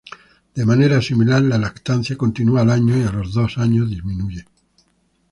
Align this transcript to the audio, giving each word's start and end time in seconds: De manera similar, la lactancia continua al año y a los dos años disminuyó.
De 0.55 0.65
manera 0.65 0.99
similar, 0.99 1.41
la 1.43 1.59
lactancia 1.59 2.17
continua 2.17 2.61
al 2.61 2.71
año 2.71 2.97
y 2.97 3.03
a 3.03 3.11
los 3.11 3.33
dos 3.35 3.59
años 3.59 3.87
disminuyó. 3.87 4.41